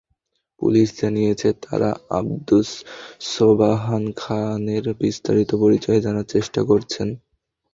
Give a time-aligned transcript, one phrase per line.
[0.61, 1.89] Police জানিয়েছে, তারা
[2.19, 2.69] আবদুস
[3.29, 7.07] সোবাহান খানের বিস্তারিত পরিচয় জানার চেষ্টা করছেন।